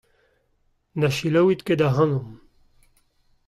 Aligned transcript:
Na 0.99 1.09
selaouit 1.17 1.61
ket 1.65 1.85
ac'hanomp. 1.87 2.29